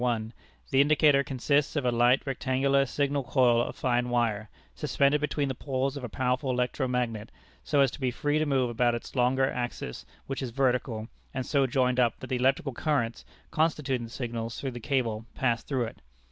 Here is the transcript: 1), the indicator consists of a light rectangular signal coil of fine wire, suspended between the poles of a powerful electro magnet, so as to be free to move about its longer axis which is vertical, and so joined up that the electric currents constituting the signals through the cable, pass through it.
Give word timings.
1), 0.01 0.33
the 0.71 0.81
indicator 0.81 1.23
consists 1.23 1.75
of 1.75 1.85
a 1.85 1.91
light 1.91 2.23
rectangular 2.25 2.87
signal 2.87 3.21
coil 3.23 3.61
of 3.61 3.75
fine 3.75 4.09
wire, 4.09 4.49
suspended 4.73 5.21
between 5.21 5.47
the 5.47 5.53
poles 5.53 5.95
of 5.95 6.03
a 6.03 6.09
powerful 6.09 6.49
electro 6.49 6.87
magnet, 6.87 7.29
so 7.63 7.81
as 7.81 7.91
to 7.91 7.99
be 7.99 8.09
free 8.09 8.39
to 8.39 8.45
move 8.47 8.71
about 8.71 8.95
its 8.95 9.15
longer 9.15 9.47
axis 9.51 10.03
which 10.25 10.41
is 10.41 10.49
vertical, 10.49 11.07
and 11.35 11.45
so 11.45 11.67
joined 11.67 11.99
up 11.99 12.17
that 12.19 12.31
the 12.31 12.35
electric 12.37 12.73
currents 12.75 13.23
constituting 13.51 14.05
the 14.05 14.09
signals 14.09 14.59
through 14.59 14.71
the 14.71 14.79
cable, 14.79 15.27
pass 15.35 15.61
through 15.61 15.83
it. 15.85 16.01